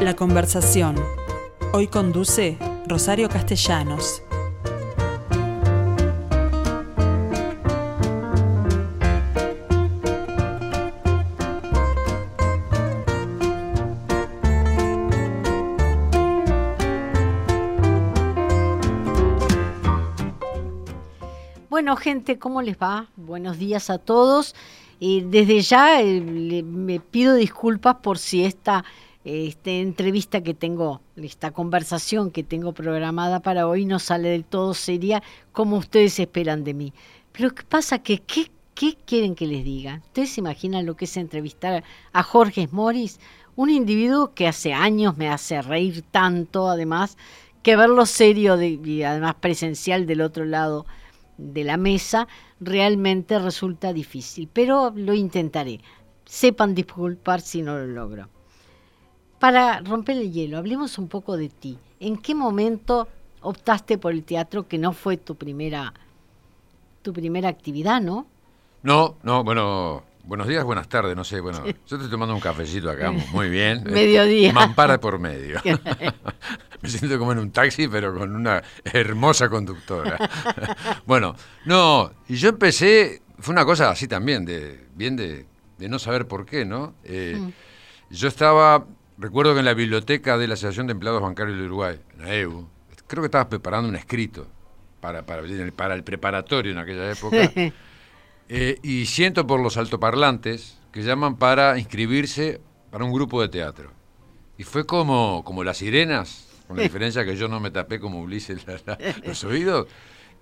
[0.00, 0.96] La conversación.
[1.74, 2.56] Hoy conduce
[2.86, 4.22] Rosario Castellanos.
[21.68, 23.08] Bueno, gente, ¿cómo les va?
[23.16, 24.54] Buenos días a todos.
[25.02, 28.84] Eh, desde ya eh, me pido disculpas por si esta
[29.24, 34.74] este, entrevista que tengo, esta conversación que tengo programada para hoy no sale del todo
[34.74, 36.92] seria como ustedes esperan de mí.
[37.32, 37.98] Pero ¿qué pasa?
[37.98, 40.00] Que, ¿qué, ¿Qué quieren que les diga?
[40.06, 43.20] ¿Ustedes se imaginan lo que es entrevistar a Jorge Morris?
[43.54, 47.18] Un individuo que hace años me hace reír tanto, además,
[47.62, 50.86] que verlo serio de- y además presencial del otro lado
[51.36, 52.26] de la mesa
[52.58, 55.80] realmente resulta difícil, pero lo intentaré.
[56.24, 58.28] Sepan disculpar si no lo logro.
[59.40, 61.78] Para romper el hielo, hablemos un poco de ti.
[61.98, 63.08] ¿En qué momento
[63.40, 65.92] optaste por el teatro que no fue tu primera
[67.02, 68.26] tu primera actividad, no?
[68.82, 72.90] No, no, bueno, buenos días, buenas tardes, no sé, bueno, yo estoy tomando un cafecito
[72.90, 73.82] acá, muy bien.
[73.90, 74.52] Mediodía.
[74.54, 75.58] Mampara por medio.
[76.82, 80.18] Me siento como en un taxi, pero con una hermosa conductora.
[81.06, 85.46] bueno, no, y yo empecé, fue una cosa así también, de bien de,
[85.78, 86.94] de no saber por qué, ¿no?
[87.04, 87.38] Eh,
[88.10, 88.84] Yo estaba,
[89.20, 92.34] recuerdo que en la biblioteca de la Asociación de Empleados Bancarios del Uruguay, en la
[92.34, 92.68] EBU,
[93.06, 94.46] creo que estaba preparando un escrito
[95.00, 95.42] para, para,
[95.76, 97.52] para el preparatorio en aquella época.
[98.52, 102.60] Eh, y siento por los altoparlantes que llaman para inscribirse
[102.90, 103.92] para un grupo de teatro.
[104.58, 108.20] Y fue como, como las sirenas, con la diferencia que yo no me tapé como
[108.20, 109.86] Ulises la- la- los oídos.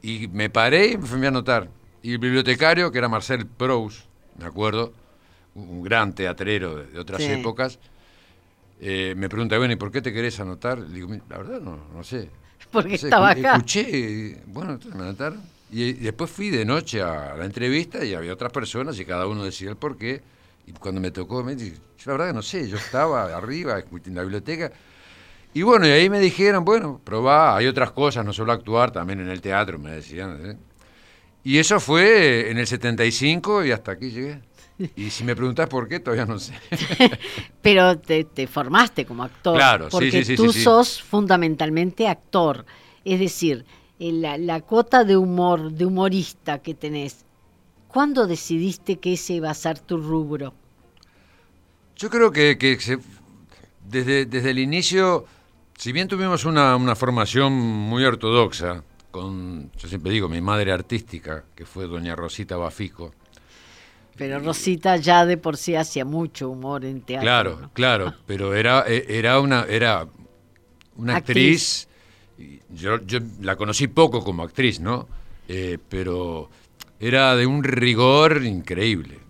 [0.01, 1.69] Y me paré y me fui a anotar.
[2.03, 4.06] Y el bibliotecario, que era Marcel Proust,
[4.39, 4.95] me acuerdo,
[5.55, 7.31] un un gran teatrero de, de otras Sí.
[7.31, 7.79] épocas,
[8.81, 10.78] eh, me pregunta, bueno, ¿y por qué te querés anotar?
[10.78, 12.31] Le digo, la verdad no, no sé.
[12.71, 13.55] Porque No sé, estaba escu- acá.
[13.56, 15.41] Escuché, y, bueno, entonces me anotaron.
[15.71, 19.27] Y, y después fui de noche a la entrevista y había otras personas y cada
[19.27, 20.22] uno decía el por qué.
[20.66, 24.15] Y cuando me tocó, me dije, yo la verdad no sé, yo estaba arriba en
[24.15, 24.72] la biblioteca.
[25.55, 29.21] Y bueno, y ahí me dijeron, bueno, probá, hay otras cosas, no solo actuar, también
[29.21, 30.39] en el teatro, me decían.
[30.45, 30.56] ¿eh?
[31.45, 34.41] Y eso fue en el 75 y hasta aquí llegué.
[34.97, 36.55] Y si me preguntás por qué, todavía no sé.
[37.62, 39.55] Pero te, te formaste como actor.
[39.56, 42.65] Claro, sí, porque sí, sí, tú sí, sos fundamentalmente actor.
[43.05, 43.65] Es decir,
[43.99, 47.25] eh, la, la cuota de humor, de humorista que tenés,
[47.89, 50.55] ¿cuándo decidiste que ese iba a ser tu rubro?
[51.97, 52.99] Yo creo que, que se-
[53.89, 55.25] desde, desde el inicio,
[55.77, 61.45] si bien tuvimos una, una formación muy ortodoxa, con, yo siempre digo, mi madre artística,
[61.55, 63.15] que fue doña Rosita Bafico.
[64.19, 67.25] Pero Rosita ya de por sí hacía mucho humor en teatro.
[67.25, 67.71] Claro, ¿no?
[67.73, 70.06] claro, pero era, eh, era una, era
[70.97, 71.89] una actriz.
[72.69, 75.09] Yo, yo la conocí poco como actriz, ¿no?
[75.49, 76.51] Eh, pero
[77.01, 79.21] era de un rigor increíble.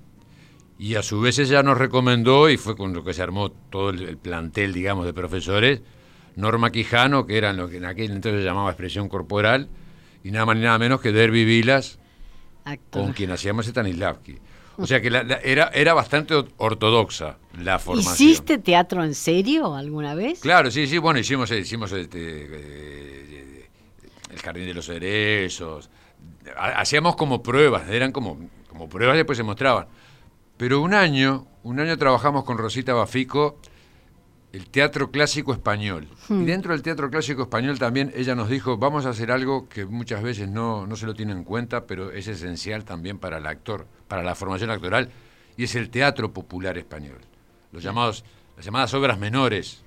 [0.79, 3.91] Y a su vez ella nos recomendó, y fue con lo que se armó todo
[3.91, 5.83] el, el plantel, digamos, de profesores,
[6.37, 9.69] Norma Quijano, que era lo que en aquel entonces se llamaba expresión corporal,
[10.23, 11.99] y nada más ni nada menos que Derby Vilas,
[12.65, 13.03] Actor.
[13.03, 14.39] con quien hacíamos Stanislavski.
[14.79, 18.15] O sea que la- la- era, era bastante or- ortodoxa la formación.
[18.15, 20.41] ¿Hiciste teatro en serio alguna vez?
[20.41, 23.69] Claro, sí, sí, bueno, hicimos, hicimos este, eh,
[24.31, 25.91] el Jardín de los Cerezos.
[26.57, 29.87] Ha- Hacíamos como pruebas, eran como, como pruebas y después se mostraban.
[30.57, 33.61] Pero un año, un año trabajamos con Rosita Bafico
[34.53, 36.09] el teatro clásico español.
[36.31, 39.85] Y dentro del teatro clásico español también ella nos dijo, vamos a hacer algo que
[39.85, 43.47] muchas veces no, no se lo tiene en cuenta, pero es esencial también para el
[43.47, 45.11] actor, para la formación actoral,
[45.57, 47.19] y es el teatro popular español.
[47.73, 48.25] Los llamados,
[48.57, 49.83] las llamadas obras menores,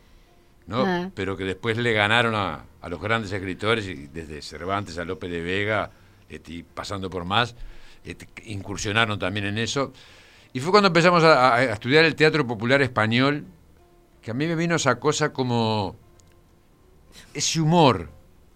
[0.67, 0.85] ¿no?
[0.85, 1.09] Ah.
[1.15, 5.27] Pero que después le ganaron a, a los grandes escritores, y desde Cervantes a Lope
[5.27, 5.89] de Vega,
[6.29, 7.55] este, y pasando por más,
[8.05, 9.91] este, incursionaron también en eso.
[10.53, 13.45] Y fue cuando empezamos a- a estudiar el teatro popular español,
[14.21, 15.95] que a mí me vino esa cosa como
[17.33, 18.09] ese humor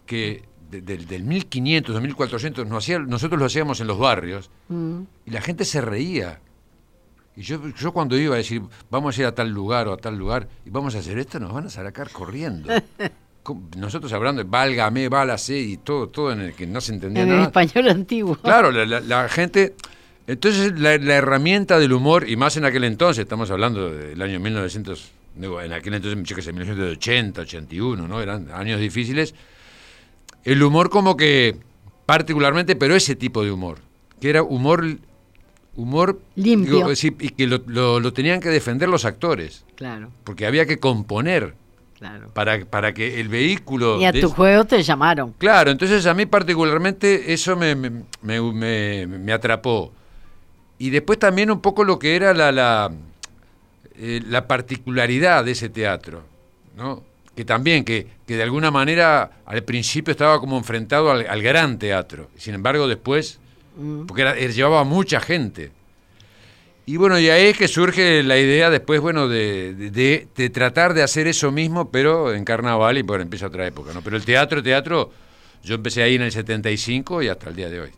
[0.06, 5.02] que de- del, del 1500, 1400, nos hacía- nosotros lo hacíamos en los barrios Mm.
[5.26, 6.40] y la gente se reía.
[7.36, 9.98] Y yo, yo cuando iba a decir, vamos a ir a tal lugar o a
[9.98, 12.70] tal lugar y vamos a hacer esto, nos van a sacar corriendo.
[13.78, 17.30] Nosotros hablando de válgame, válase y todo, todo en el que no se entendía En
[17.30, 17.44] nada.
[17.44, 18.36] español antiguo.
[18.38, 19.76] Claro, la, la- la gente.
[20.28, 24.40] Entonces, la, la herramienta del humor, y más en aquel entonces, estamos hablando del año
[24.40, 28.22] 1900, digo, en aquel entonces, yo qué sé, 1980, 81, ¿no?
[28.22, 29.36] Eran años difíciles.
[30.44, 31.58] El humor, como que,
[32.06, 33.80] particularmente, pero ese tipo de humor,
[34.20, 34.84] que era humor.
[35.78, 36.96] Humor Limpio.
[36.96, 40.10] sí, y que lo, lo- lo tenían que defender los actores, Claro.
[40.24, 41.54] porque había que componer
[42.00, 42.30] Claro.
[42.34, 44.00] Para, para que el vehículo...
[44.02, 45.34] Y a tu juego te llamaron.
[45.38, 47.90] Claro, entonces a mí particularmente eso me, me,
[48.22, 49.92] me- me- me atrapó.
[50.78, 52.92] Y después también un poco lo que era la, la,
[54.00, 56.24] eh, la particularidad de ese teatro,
[56.76, 57.04] ¿no?
[57.36, 61.78] Que también, que, que de alguna manera al principio estaba como enfrentado al, al gran
[61.80, 62.30] teatro.
[62.38, 63.40] Sin embargo, después,
[63.78, 64.06] Mm.
[64.06, 65.70] porque era- eh, llevaba mucha gente.
[66.86, 70.50] Y bueno, y ahí es que surge la idea después, bueno, de, de- de- de
[70.50, 74.02] tratar de hacer eso mismo, pero en carnaval y bueno, empieza otra época, ¿no?
[74.02, 75.12] Pero el teatro, teatro,
[75.64, 77.90] yo empecé ahí en el 75 y hasta el día de hoy.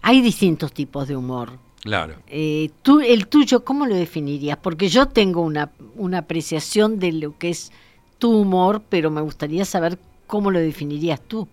[0.00, 1.50] Hay distintos tipos de humor.
[1.84, 2.14] Claro.
[2.28, 4.56] Eh, tú, el tuyo, ¿cómo lo definirías?
[4.56, 7.72] Porque yo tengo una, una apreciación de lo que es
[8.18, 11.46] tu humor, pero me gustaría saber cómo lo definirías tú.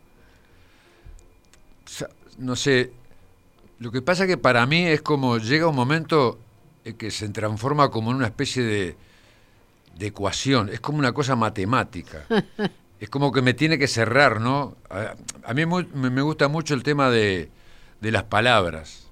[2.37, 2.93] No sé,
[3.79, 6.39] lo que pasa que para mí es como llega un momento
[6.85, 8.95] en que se transforma como en una especie de,
[9.99, 12.25] de ecuación, es como una cosa matemática.
[13.01, 14.77] es como que me tiene que cerrar, ¿no?
[14.89, 15.13] A,
[15.43, 17.49] a mí me gusta mucho el tema de,
[17.99, 19.10] de las palabras,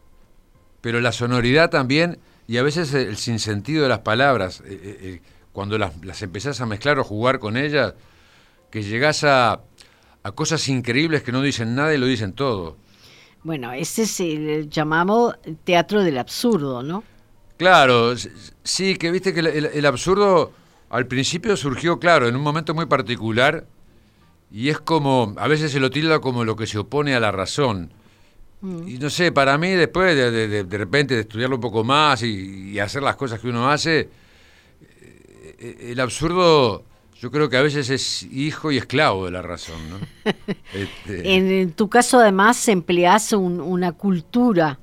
[0.82, 5.22] pero la sonoridad también, y a veces el sinsentido de las palabras, eh, eh, eh,
[5.54, 7.94] cuando las, las empezás a mezclar o jugar con ellas,
[8.72, 9.62] que llegás a,
[10.24, 12.78] a cosas increíbles que no dicen nada y lo dicen todo.
[13.44, 14.70] Bueno, ese es el
[15.64, 17.04] teatro del absurdo, ¿no?
[17.58, 18.14] Claro,
[18.64, 20.54] sí, que viste que el, el- el absurdo
[20.90, 23.66] al principio surgió, claro, en un momento muy particular
[24.52, 27.32] y es como, a veces se lo tilda como lo que se opone a la
[27.32, 27.94] razón.
[28.62, 32.72] Y no sé, para mí después de, de- repente de estudiarlo un poco más y,
[32.72, 34.10] y hacer las cosas que uno hace, eh,
[35.60, 36.84] eh, el absurdo
[37.22, 39.98] yo creo que a veces es hijo y esclavo de la razón, ¿no?
[40.74, 44.80] Este, En, en tu caso, además, empleas un- una cultura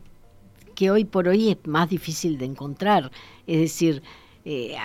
[0.75, 3.11] que hoy por hoy es más difícil de encontrar.
[3.47, 4.03] Es decir,
[4.45, 4.77] eh,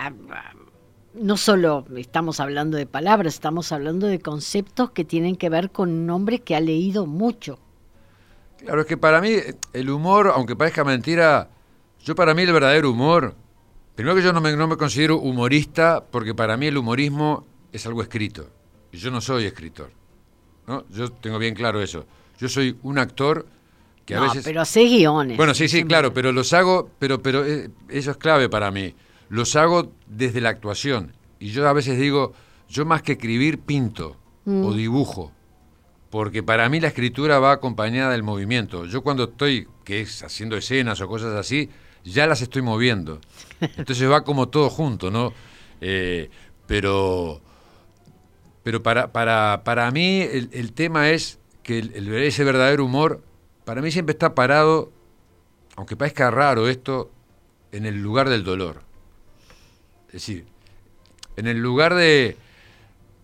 [1.14, 5.90] no solo estamos hablando de palabras, estamos hablando de conceptos que tienen que ver con
[5.90, 7.58] un hombre que ha leído mucho.
[8.62, 9.36] Claro, es que para mí
[9.72, 11.50] el humor, aunque parezca mentira,
[12.04, 13.34] yo para mí el verdadero humor,
[13.94, 17.86] primero que yo no me, no me considero humorista, porque para mí el humorismo es
[17.86, 18.48] algo escrito.
[18.92, 19.90] Y yo no soy escritor.
[20.66, 20.84] ¿no?
[20.90, 22.06] Yo tengo bien claro eso.
[22.38, 23.46] Yo soy un actor
[24.04, 24.44] que a no, veces...
[24.44, 25.36] pero hace guiones.
[25.36, 28.94] Bueno, sí, sí, claro, pero los hago, pero, pero eh, eso es clave para mí.
[29.28, 31.12] Los hago desde la actuación.
[31.40, 32.32] Y yo a veces digo,
[32.68, 35.32] yo más que escribir, pinto o dibujo.
[36.12, 38.84] Porque para mí la escritura va acompañada del movimiento.
[38.84, 41.70] Yo cuando estoy, que es haciendo escenas o cosas así,
[42.04, 43.18] ya las estoy moviendo.
[43.62, 45.32] Entonces va como todo junto, ¿no?
[45.80, 46.28] Eh,
[46.66, 47.40] pero
[48.62, 53.22] pero para, para, para mí el, el tema es que el- ese verdadero humor,
[53.64, 54.92] para mí siempre está parado,
[55.76, 57.10] aunque parezca raro esto,
[57.72, 58.82] en el lugar del dolor.
[60.08, 60.44] Es decir,
[61.36, 62.36] en el lugar de,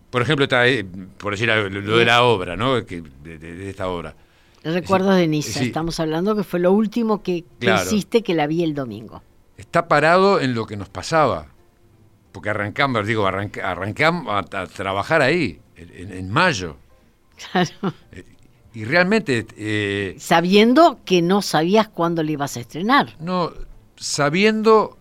[0.09, 0.83] por ejemplo, está, eh,
[1.17, 2.85] por decir lo de la obra, ¿no?
[2.85, 4.15] Que- de, esta obra.
[4.63, 5.65] Recuerdos de Niza, sí.
[5.67, 7.83] estamos hablando que fue lo último que, que Claro.
[7.85, 9.21] hiciste que la vi el domingo.
[9.57, 11.47] Está parado en lo que nos pasaba.
[12.31, 16.77] Porque arrancamos, digo, arranca- arrancamos a, a trabajar ahí, en, en mayo.
[17.51, 17.93] Claro.
[18.73, 23.15] Y realmente, eh, Sabiendo que no sabías cuándo le ibas a estrenar.
[23.19, 23.51] no,
[23.95, 24.97] sabiendo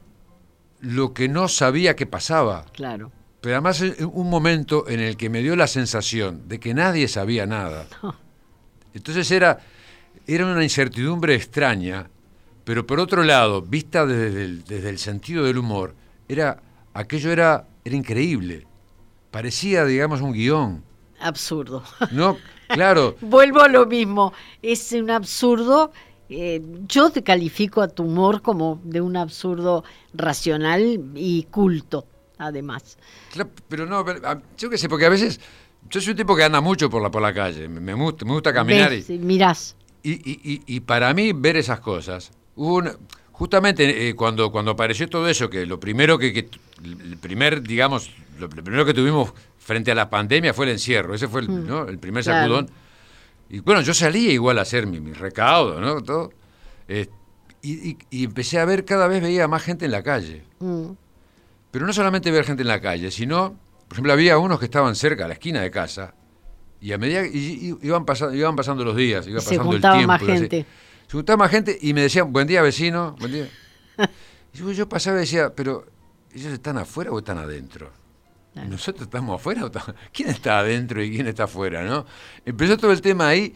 [0.80, 2.64] lo que no sabía que pasaba.
[2.72, 3.10] Claro.
[3.40, 7.46] Pero además un momento en el que me dio la sensación de que nadie sabía
[7.46, 7.86] nada.
[8.94, 9.60] Entonces era,
[10.26, 12.08] era una incertidumbre extraña,
[12.64, 15.94] pero por otro lado, vista desde el, desde el sentido del humor,
[16.28, 16.60] era,
[16.94, 18.66] aquello era, era increíble.
[19.30, 20.82] Parecía, digamos, un guion.
[21.20, 21.82] Absurdo.
[22.10, 24.32] No, claro, Vuelvo a lo mismo.
[24.62, 25.92] Es un absurdo.
[26.28, 32.04] eh, yo te califico a tu humor como de un absurdo racional y culto,
[32.38, 32.96] además.
[33.32, 34.20] Claro, pero no, pero,
[34.56, 35.40] yo qué sé, porque a veces
[35.90, 38.24] yo soy un tipo que anda mucho por la, por la calle, me, me gusta,
[38.24, 39.76] me gusta caminar Ves, y, mirás.
[40.02, 42.96] y, y- y- y para mí ver esas cosas, hubo una-
[43.32, 46.48] justamente eh, cuando, cuando apareció todo eso, que lo primero que, que-
[46.84, 51.14] el primer, digamos, lo, lo primero que tuvimos frente a la pandemia fue el encierro,
[51.14, 51.86] ese fue el, ¿no?
[51.86, 52.40] el primer claro.
[52.40, 52.70] sacudón.
[53.50, 56.02] Y bueno, yo salía igual a hacer mi, mi recaudo, ¿no?
[56.02, 56.32] Todo.
[56.86, 57.06] Eh,
[57.62, 60.42] y, y- y empecé a ver, cada vez veía más gente en la calle.
[60.58, 60.90] Mm,
[61.70, 63.56] Pero no solamente ver gente en la calle, sino,
[63.88, 66.14] por ejemplo, había unos que estaban cerca, a la esquina de casa,
[66.80, 69.68] y a medida y- iban, pasando, iban pasando los días, iba Y se pasando el
[69.76, 70.12] juntaba tiempo.
[70.12, 70.66] más gente.
[71.06, 73.48] Se juntaba más gente y me decían, buen día vecino, buen día.
[74.54, 75.84] Y yo, yo pasaba y decía, pero
[76.34, 77.90] ¿ellos están afuera o están adentro?
[78.50, 78.68] ¿Y Claro.
[78.70, 81.82] ¿Nosotros estamos afuera o estamos- ¿Quién está adentro y quién está afuera?
[81.84, 82.06] ¿no?
[82.46, 83.54] Empezó todo el tema ahí.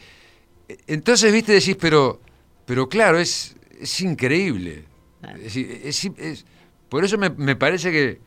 [0.69, 2.21] E- Entonces, viste, decís, pero,
[2.67, 4.85] pero claro, es, es increíble.
[5.21, 5.39] Claro.
[5.39, 6.45] Es decir, es- es-
[6.93, 8.21] por eso me, me parece que,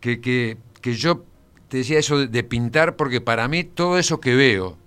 [0.00, 1.22] que, que- que yo
[1.68, 4.78] te decía eso de, de pintar, porque para mí todo eso que veo,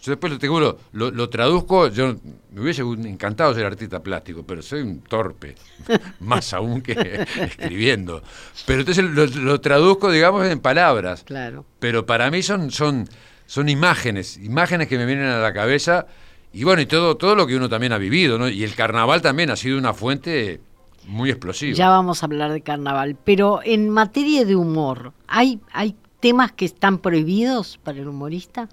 [0.00, 2.14] yo después te juro, lo, lo traduzco, yo
[2.52, 5.56] me hubiese encantado ser artista plástico, pero soy un torpe,
[6.20, 6.92] más aún que
[7.40, 8.22] escribiendo.
[8.66, 11.24] Pero entonces lo, lo traduzco, digamos, en palabras.
[11.24, 11.64] Claro.
[11.80, 13.08] Pero para mí son, son,
[13.46, 16.06] son imágenes, imágenes que me vienen a la cabeza
[16.52, 18.48] y bueno, y todo, todo lo que uno también ha vivido, ¿no?
[18.48, 20.60] Y el carnaval también ha sido una fuente
[21.06, 21.74] muy explosiva.
[21.76, 26.64] Ya vamos a hablar de carnaval, pero en materia de humor, ¿hay, hay temas que
[26.64, 28.68] están prohibidos para el humorista?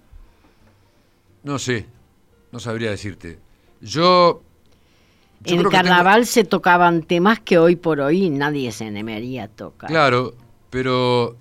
[1.44, 1.88] No sé,
[2.52, 3.40] no sabría decirte.
[3.82, 4.42] Yo...
[5.42, 9.46] yo en el tengo- carnaval se tocaban temas que hoy por hoy nadie se animaría
[9.46, 9.90] a tocar.
[9.90, 10.34] Claro,
[10.70, 11.36] pero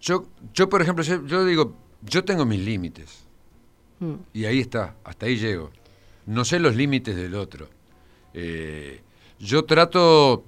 [0.00, 3.24] yo, yo por ejemplo, yo, yo digo, yo tengo mis límites.
[4.00, 4.14] Mm.
[4.34, 5.70] Y ahí está, hasta ahí llego.
[6.26, 7.68] No sé los límites del otro.
[8.34, 9.00] Eh,
[9.38, 10.44] yo trato...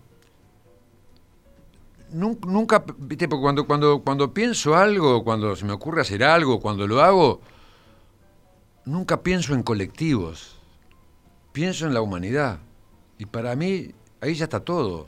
[2.13, 6.87] nun- Nunca, porque cuando, cuando, cuando pienso algo, cuando se me ocurre hacer algo, cuando
[6.87, 7.41] lo hago,
[8.85, 10.57] nunca pienso en colectivos.
[11.53, 12.61] Pienso en la humanidad.
[13.19, 15.07] Y para mí, ahí ya está todo.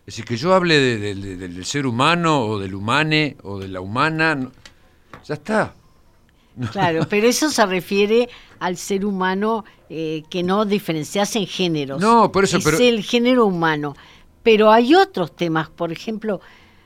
[0.00, 3.58] Es decir, que yo hable de- de- de- del ser humano o del humane o
[3.58, 4.50] de la humana,
[5.24, 5.74] ya está.
[6.72, 12.00] Claro, pero eso se refiere al ser humano eh, que no diferencias en géneros.
[12.00, 13.94] No, por eso, Es pero- el género humano.
[14.42, 16.40] Pero hay otros temas, por ejemplo,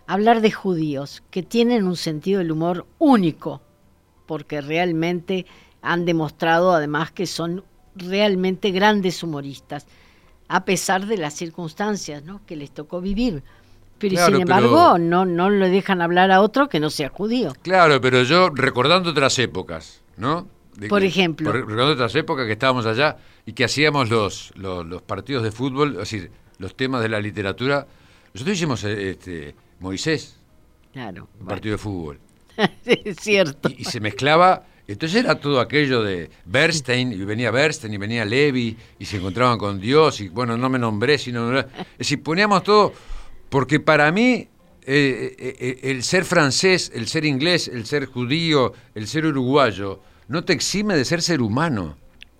[0.06, 3.62] hablar de judíos que tienen un sentido del humor único,
[4.26, 5.46] porque realmente
[5.80, 7.64] han demostrado además que son
[7.94, 9.86] realmente grandes humoristas,
[10.48, 12.40] a pesar de las circunstancias ¿no?
[12.46, 13.42] que les tocó vivir.
[14.02, 17.08] Pero Claro, sin pero- embargo, no, no le dejan hablar a otro que no sea
[17.08, 17.54] judío.
[17.62, 20.46] Claro, pero yo recordando otras épocas, ¿no?
[20.76, 21.46] De- Por ejemplo.
[21.50, 23.16] por- recordando otras épocas que estábamos allá
[23.46, 27.20] y que hacíamos los, los, los partidos de fútbol, es decir, los temas de la
[27.20, 27.86] literatura.
[28.34, 30.36] Nosotros hicimos eh, este, Moisés,
[30.92, 32.18] Claro, un bueno, partido de fútbol.
[32.84, 33.68] es cierto.
[33.70, 38.24] Y, y se mezclaba, entonces era todo aquello de Bernstein, y venía Bernstein, y venía
[38.24, 41.58] Levi, y se encontraban con Dios, y bueno, no me nombré, sino...
[41.58, 41.66] Es
[41.98, 42.92] decir, poníamos todo,
[43.52, 44.48] porque para mí eh,
[44.86, 50.42] eh, eh, el ser francés, el ser inglés, el ser judío, el ser uruguayo, no
[50.42, 51.98] te exime de ser ser humano.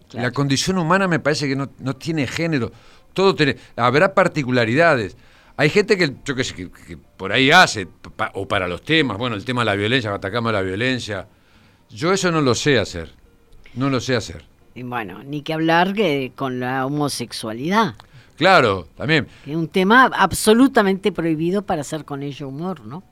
[0.09, 0.27] Claro.
[0.29, 2.73] La condición humana me parece que no, no tiene género,
[3.13, 5.17] todo tiene, habrá particularidades.
[5.59, 8.81] Hay gente que, yo qué sé, que, que por ahí hace, pa- o para los
[8.83, 11.29] temas, bueno, el tema de la violencia, atacamos a la violencia.
[11.91, 13.13] Yo eso no lo sé hacer,
[13.75, 14.47] no lo sé hacer.
[14.75, 17.95] Y bueno, ni que hablar que con la homosexualidad,
[18.37, 23.03] Claro, también, que un tema absolutamente prohibido para hacer con ello humor, ¿no?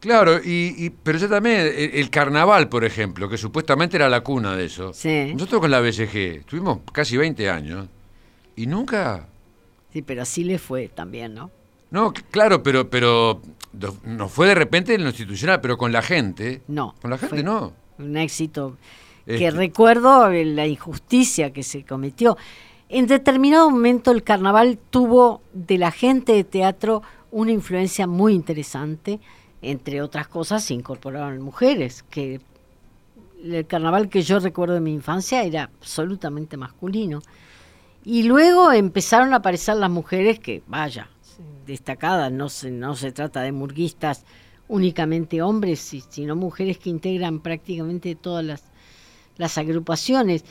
[0.00, 4.20] claro, y, y- pero yo también, el, el carnaval, por ejemplo, que supuestamente era la
[4.22, 4.92] cuna de eso.
[4.92, 5.30] Sí.
[5.34, 7.86] Nosotros con la BCG estuvimos casi 20 años
[8.56, 9.28] y nunca
[9.92, 11.50] Sí, pero así le fue también, ¿no?
[11.92, 13.42] No, claro, pero, pero
[14.04, 16.62] no fue de repente en lo institucional, pero con la gente.
[16.66, 16.94] No.
[17.00, 17.72] Con la gente no.
[17.98, 18.76] Un éxito
[19.26, 22.36] que Este- recuerdo la injusticia que se cometió.
[22.94, 29.18] En determinado momento el carnaval tuvo de la gente de teatro una influencia muy interesante.
[29.62, 32.42] Entre otras cosas se incorporaron mujeres, que
[33.42, 37.22] el carnaval que yo recuerdo de mi infancia era absolutamente masculino.
[38.04, 41.08] Y luego empezaron a aparecer las mujeres que, vaya,
[41.64, 44.26] destacadas, no se, no se trata de murguistas
[44.68, 48.64] únicamente hombres, si- sino mujeres que integran prácticamente todas las,
[49.38, 50.44] las agrupaciones.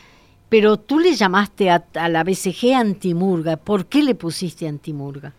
[0.51, 3.55] Pero tú le llamaste a, a la BCG antimurga.
[3.55, 5.31] ¿Por qué le pusiste antimurga?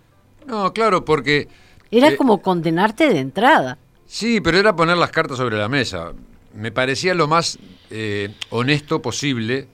[0.47, 1.49] No, claro, porque.
[1.90, 3.76] Era eh, como condenarte de entrada.
[4.07, 6.12] Sí, pero era poner las cartas sobre la mesa.
[6.54, 7.59] Me parecía lo más
[7.90, 9.69] eh, honesto posible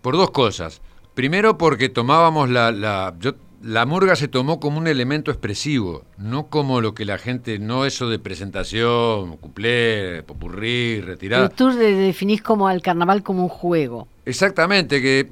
[0.00, 0.80] por dos cosas.
[1.14, 6.46] Primero, porque tomábamos la, la, yo- la murga se tomó como un elemento expresivo, no
[6.46, 11.48] como lo que la gente, no eso de presentación, cuplé, popurrí, retirada.
[11.48, 14.06] Pero tú le definís como al carnaval como un juego.
[14.26, 15.28] Exactamente, que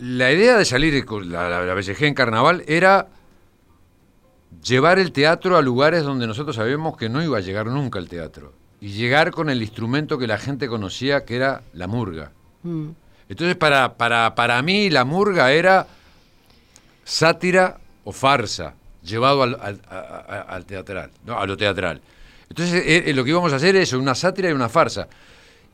[0.00, 3.08] la idea de salir con la, la, la BCG en carnaval era
[4.62, 8.08] llevar el teatro a lugares donde nosotros sabíamos que no iba a llegar nunca el
[8.08, 8.52] teatro.
[8.80, 12.32] Y llegar con el instrumento que la gente conocía, que era la murga.
[12.64, 12.88] Mm.
[13.28, 15.86] Entonces, para, para, para mí, la murga era
[17.04, 21.38] sátira o farsa, llevado al, al- a- a- al teatral, ¿no?
[21.38, 22.00] a lo teatral.
[22.48, 25.08] Entonces, eh, eh, lo que íbamos a hacer es una sátira y una farsa.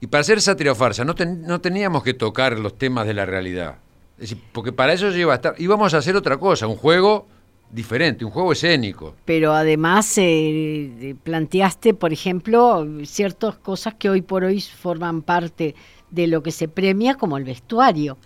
[0.01, 3.15] Y para hacer sátira o farsa, no, ten- no teníamos que tocar los temas de
[3.15, 3.77] la realidad.
[4.17, 5.55] Es decir, porque para eso iba a estar.
[5.59, 7.27] Íbamos a hacer otra cosa, un juego
[7.71, 9.15] diferente, un juego escénico.
[9.25, 15.75] Pero además eh, planteaste, por ejemplo, ciertas cosas que hoy por hoy forman parte
[16.11, 18.19] de lo que se premia como el vestuario.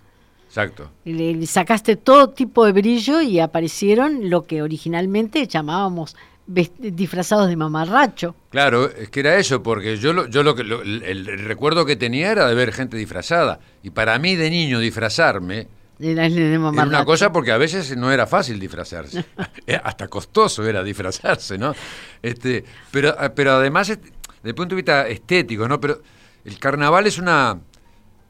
[0.47, 0.89] Exacto.
[1.03, 6.15] Le, le sacaste todo tipo de brillo y aparecieron lo que originalmente llamábamos
[6.47, 8.35] disfrazados de mamarracho.
[8.49, 12.31] Claro, es que era eso, porque yo lo, yo lo que el, recuerdo que tenía
[12.31, 13.59] era de ver gente disfrazada.
[13.83, 15.67] Y para mí de niño disfrazarme
[15.99, 19.25] era, una cosa porque a veces no era fácil disfrazarse.
[19.83, 21.73] Hasta costoso era disfrazarse, ¿no?
[22.21, 24.01] Este, pero, pero además, desde
[24.43, 25.79] el punto de vista estético, ¿no?
[25.79, 26.01] Pero
[26.43, 27.59] el carnaval es una,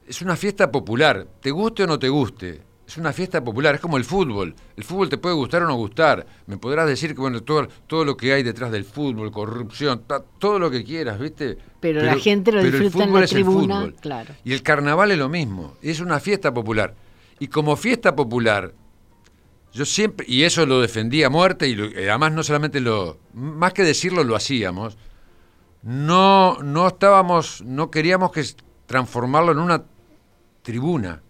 [0.08, 3.82] es una fiesta popular, te guste o no te guste es una fiesta popular, es
[3.82, 4.56] como el fútbol.
[4.76, 6.26] El fútbol te puede gustar o no gustar.
[6.46, 10.04] Me podrás decir que bueno, todo, todo lo que hay detrás del fútbol, corrupción,
[10.38, 11.58] todo lo que quieras, ¿viste?
[11.80, 14.36] Pero, la gente lo disfruta en la tribuna, claro.
[14.44, 16.94] Y el carnaval es lo mismo, es una fiesta popular.
[17.40, 18.74] Y como fiesta popular,
[19.74, 23.74] yo siempre, y eso lo defendía a muerte, y eh, además no solamente lo, más
[23.74, 24.98] que decirlo, lo hacíamos,
[25.82, 28.44] no, no estábamos, no queríamos que
[28.86, 29.84] transformarlo en una
[30.62, 31.22] tribuna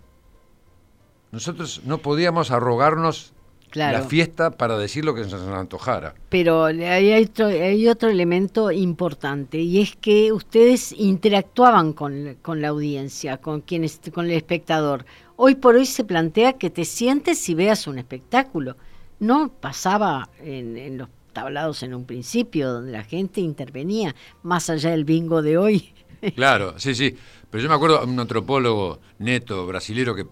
[1.36, 3.34] nosotros no podíamos arrogarnos
[3.74, 6.16] la fiesta para decir lo que se nos antojara.
[6.30, 13.36] Pero hay otro, hay otro elemento importante y es que ustedes interactuaban con, la audiencia,
[13.36, 15.06] con, quienes, con el espectador.
[15.36, 18.78] Hoy por hoy se plantea que te sientes y veas un espectáculo.
[19.20, 24.92] No pasaba en, en los tablados en un principio, donde la gente intervenía, más allá
[24.92, 25.94] del bingo de hoy.
[26.34, 27.14] Claro, sí, sí.
[27.52, 30.26] Pero yo me acuerdo de un antropólogo neto, brasilero, que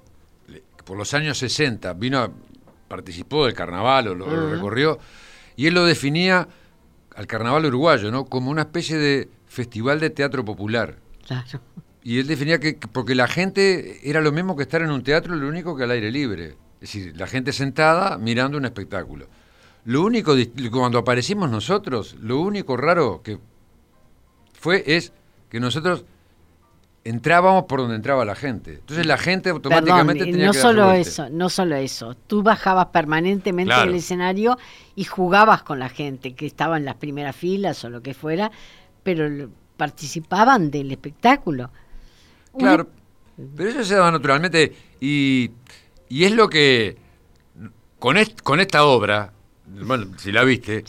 [0.83, 2.33] por los años 60 vino,
[2.87, 4.99] participó del carnaval o lo, recorrió,
[5.55, 6.47] y él lo definía
[7.15, 8.25] al carnaval uruguayo, ¿no?
[8.25, 10.97] Como una especie de festival de teatro popular.
[11.25, 11.61] Claro.
[12.03, 15.35] Y él definía que, porque la gente era lo mismo que estar en un teatro,
[15.35, 16.57] lo único que al aire libre.
[16.81, 19.27] Es decir, la gente sentada mirando un espectáculo.
[19.85, 20.35] Lo único,
[20.71, 23.39] cuando aparecimos nosotros, lo único raro que
[24.53, 25.13] fue es
[25.49, 26.03] que nosotros
[27.03, 28.75] entrábamos por donde entraba la gente.
[28.75, 32.15] Entonces la gente automáticamente tenía no solo eso, no solo eso.
[32.27, 34.57] Tú bajabas permanentemente del escenario
[34.95, 38.51] y jugabas con la gente que estaba en las primeras filas o lo que fuera,
[39.03, 41.71] pero participaban del espectáculo.
[42.57, 42.87] Claro,
[43.55, 45.51] pero eso se daba naturalmente y,
[46.07, 46.97] y es lo que
[47.99, 49.33] con, con esta obra,
[49.65, 50.83] bueno, si la viste,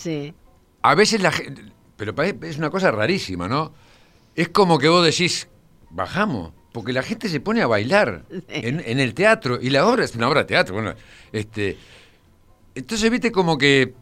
[0.82, 1.62] a veces la gente,
[1.96, 3.72] pero es una cosa rarísima, ¿no?
[4.34, 5.48] Es como que vos decís,
[5.94, 10.14] bajamos, porque la gente se pone a bailar en, el teatro, y la obra es
[10.16, 10.74] una obra de teatro.
[10.74, 10.94] Bueno,
[11.32, 11.78] este,
[12.74, 13.94] entonces, viste, como que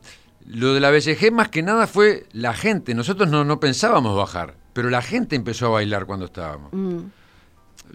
[0.46, 2.94] lo de la BCG más que nada fue la gente.
[2.94, 6.72] Nosotros no, no pensábamos bajar, pero la gente empezó a bailar cuando estábamos.
[6.72, 7.00] Mm.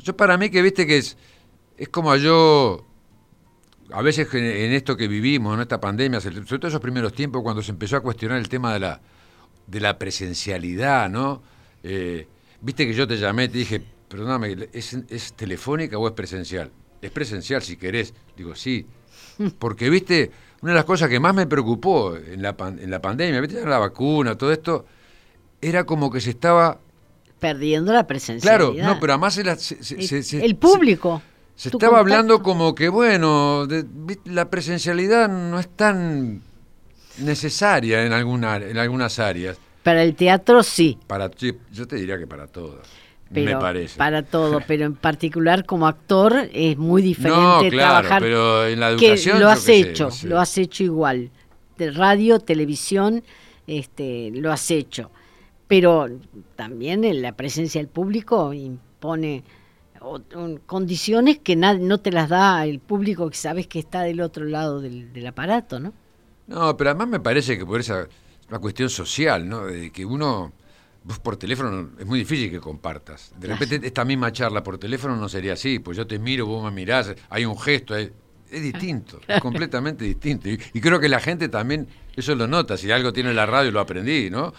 [0.04, 1.18] Yo para mí que, viste, que es,
[1.76, 2.86] es como yo,
[3.92, 7.64] a veces en esto que vivimos, en esta pandemia, sobre todo esos primeros tiempos, cuando
[7.64, 9.02] se empezó a cuestionar el tema de la,
[9.66, 11.42] de la presencialidad, ¿no?
[11.82, 12.28] Eh,
[12.62, 16.72] Viste que yo te llamé, te dije, perdóname, ¿es, telefónica o es presencial?
[17.02, 18.13] Es presencial si querés.
[18.36, 18.86] Digo, sí.
[19.60, 23.41] Porque, viste, una de las cosas que más me preocupó en la, en la pandemia,
[23.41, 24.86] viste, la vacuna, todo esto,
[25.62, 26.80] era como que se estaba...
[27.39, 28.74] Perdiendo la presencialidad.
[28.74, 31.22] Claro, no, pero además el público.
[31.56, 33.67] Se estaba hablando como que, bueno,
[34.26, 36.41] la presencialidad no es tan
[37.20, 39.58] necesaria en, alguna, en algunas áreas.
[39.88, 41.00] Para el teatro sí.
[41.08, 41.32] Para,
[41.71, 42.82] yo te diría que para todo.
[43.30, 43.97] me parece.
[43.97, 48.21] Para todo, pero en particular como actor es muy diferente trabajar.
[48.21, 49.38] Pero en la educación.
[49.38, 51.32] Que lo has hecho, lo has hecho igual.
[51.78, 53.23] De radio, televisión,
[53.65, 55.10] este, lo has hecho.
[55.69, 56.10] Pero
[56.58, 59.45] también en la presencia del público impone
[60.65, 64.82] condiciones que no te las da el público que sabes que está del otro lado
[64.82, 65.93] del, del aparato, ¿no?
[66.45, 68.10] No, pero además me parece que por esa
[68.50, 69.66] una cuestión social, ¿no?
[69.66, 70.54] De que uno,
[71.04, 73.34] vos por teléfono es muy difícil que compartas.
[73.38, 76.64] De repente esta misma charla por teléfono no sería así, pues yo te miro, vos
[76.64, 78.12] me mirás, hay un gesto, es,
[78.50, 80.50] distinto, es completamente distinto.
[80.50, 83.80] Y, creo que la gente también eso lo nota, si algo tiene la radio lo
[83.80, 84.54] aprendí, ¿no?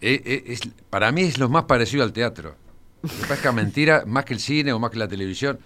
[0.00, 2.56] Eh, eh, es, para mí es lo más parecido al teatro.
[3.02, 5.58] Lo que mentira, más que el cine o más que la televisión,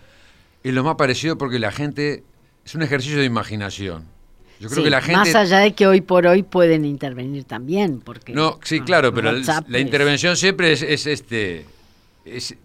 [0.62, 2.22] es lo más parecido porque la gente
[2.64, 4.13] es un ejercicio de imaginación.
[4.60, 5.18] Yo creo que la gente...
[5.18, 8.32] Más allá de que hoy por hoy pueden intervenir también, porque...
[8.32, 11.66] No, sí, claro, pero la intervención siempre es, este...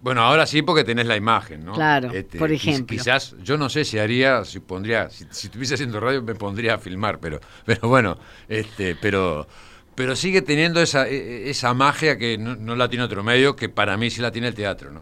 [0.01, 1.73] bueno, ahora sí porque tenés la imagen, ¿no?
[1.73, 2.95] Claro, este, por ejemplo.
[2.95, 6.77] Quizás, yo no sé si haría, si pondría, si, estuviese haciendo radio me pondría a
[6.77, 9.47] filmar, pero, pero bueno, este, pero,
[9.95, 13.67] pero sigue teniendo esa, e, e, esa magia que no, la tiene otro medio, que
[13.67, 15.01] para mí sí la tiene el teatro, ¿no?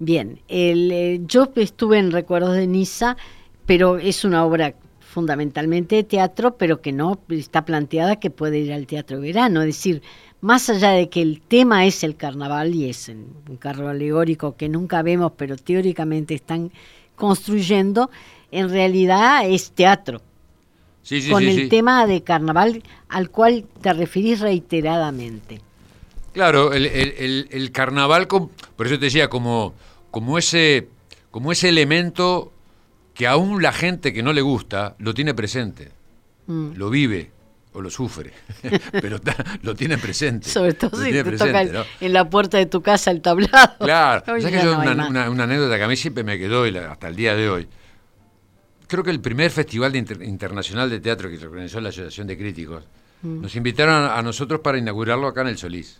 [0.00, 3.16] Bien, el, eh, yo estuve en Recuerdos de Niza,
[3.66, 4.74] pero es una obra
[5.08, 9.62] fundamentalmente de teatro, pero que no está planteada que puede ir al teatro verano.
[9.62, 10.02] Es decir,
[10.40, 14.68] más allá de que el tema es el carnaval y es un carro alegórico que
[14.68, 16.70] nunca vemos, pero teóricamente están
[17.16, 18.10] construyendo,
[18.52, 20.20] en realidad es teatro.
[21.02, 25.60] Sí, sí, con sí, el tema de carnaval al cual te referís reiteradamente.
[26.34, 29.72] Claro, el, el- el- el carnaval, por eso te decía, como,
[30.10, 30.88] como, ese,
[31.30, 32.52] como ese elemento
[33.18, 35.90] que aún la gente que no le gusta lo tiene presente,
[36.46, 36.70] Mm.
[36.76, 37.30] lo vive
[37.74, 38.32] o lo sufre,
[38.92, 39.18] pero
[39.62, 40.48] lo tiene presente.
[40.48, 41.84] Sobre todo si tiene te presente, toca el- ¿no?
[42.00, 43.76] en la puerta de tu casa el tablado.
[43.80, 45.10] Claro, Hoy ¿sabes ya que yo no una, más.
[45.10, 47.50] una- una anécdota que a mí siempre me quedó y la- hasta el día de
[47.50, 47.68] hoy.
[48.86, 52.26] Creo que el primer festival de inter- internacional de teatro que se organizó la Asociación
[52.26, 52.84] de Críticos,
[53.22, 53.42] Mm.
[53.42, 55.98] nos invitaron a, a nosotros para inaugurarlo acá en el Solís.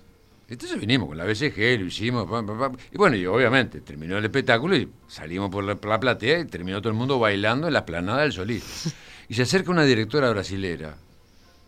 [0.48, 2.76] Entonces vinimos con la BCG, lo hicimos, pam, pam, pam.
[2.90, 6.46] y bueno, y obviamente terminó el espectáculo y salimos por la, por la platea y
[6.46, 8.94] terminó todo el mundo bailando en la esplanada del Solís.
[9.28, 10.96] Y se acerca una directora brasilera,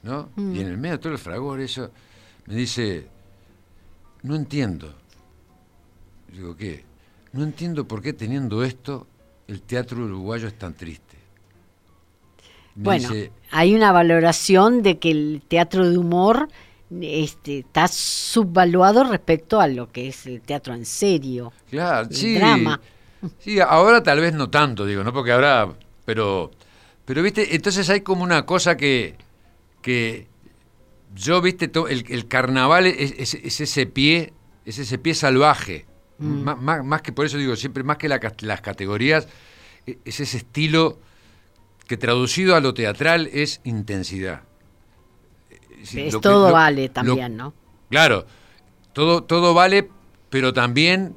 [0.02, 0.30] ¿no?
[0.34, 0.54] Mm.
[0.56, 1.90] Y en el medio de todo el fragor, eso,
[2.46, 3.06] me dice,
[4.22, 4.94] no entiendo.
[6.32, 6.84] Digo, ¿qué?
[7.32, 9.06] No entiendo por qué teniendo esto
[9.46, 11.18] el teatro uruguayo es tan triste.
[12.76, 16.48] Me Bueno, dice, hay una valoración de que el teatro de humor
[17.00, 21.52] este, está subvaluado respecto a lo que es el teatro en serio.
[21.70, 22.34] claro, el sí.
[22.34, 22.80] drama.
[23.38, 25.12] Sí, ahora tal vez no tanto, digo, ¿no?
[25.12, 25.68] Porque ahora,
[26.04, 26.50] pero,
[27.04, 29.14] pero viste, entonces hay como una cosa que,
[29.82, 30.26] que
[31.14, 34.32] yo, viste, to- el, el carnaval es, es- es ese pie,
[34.64, 35.84] es ese pie salvaje.
[36.18, 36.42] Mm.
[36.44, 39.28] Má- Más, más que por eso digo, siempre más que la las categorías,
[39.86, 40.98] e- es ese estilo
[41.86, 44.42] que traducido a lo teatral es intensidad.
[45.80, 47.52] Es decir, Es lo que- todo lo- vale lo- también, ¿no?
[47.90, 48.26] Claro,
[48.92, 49.88] todo, todo vale,
[50.28, 51.14] pero también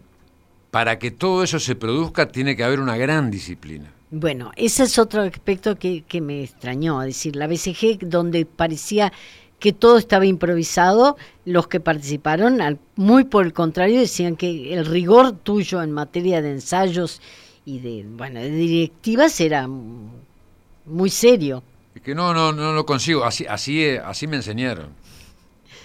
[0.72, 3.92] para que todo eso se produzca tiene que haber una gran disciplina.
[4.10, 9.12] Bueno, ese es otro aspecto que, que me extrañó, es decir, la BCG donde parecía
[9.60, 14.86] que todo estaba improvisado, los que participaron, al- muy por el contrario, decían que el
[14.86, 17.22] rigor tuyo en materia de ensayos
[17.66, 21.64] y de, bueno, de directivas era muy serio.
[21.96, 23.24] Es que no, no, no lo consigo.
[23.24, 24.90] Así, así, eh, así me enseñaron.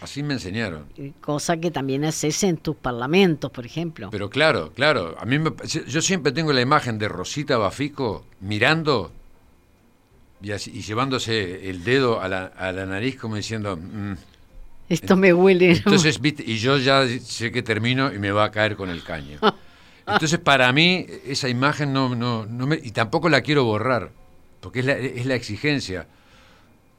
[0.01, 0.85] Así me enseñaron.
[1.21, 4.09] cosa que también haces en tus parlamentos, por ejemplo.
[4.11, 5.17] Pero claro, claro.
[5.19, 5.51] A mí me-
[5.87, 9.11] yo siempre tengo la imagen de Rosita Bafico mirando
[10.41, 13.77] y, así- y llevándose el dedo a la, a la nariz como diciendo.
[13.77, 14.13] "Mm".
[14.89, 15.71] Esto me huele.
[15.71, 15.75] ¿no?
[15.77, 19.39] Entonces, y yo ya sé que termino y me va a caer con el caño.
[20.07, 24.13] Entonces, para mí, esa imagen no, no, no me, y tampoco la quiero borrar,
[24.69, 26.07] porque es la, es la exigencia.